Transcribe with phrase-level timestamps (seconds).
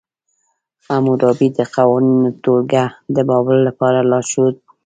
[0.87, 4.69] حموربي د قوانینو ټولګه د بابل لپاره لارښود وه.